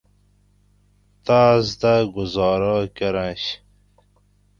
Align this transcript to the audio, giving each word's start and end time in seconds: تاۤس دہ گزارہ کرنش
تاۤس 1.25 1.67
دہ 1.79 1.93
گزارہ 2.15 2.75
کرنش 2.95 3.43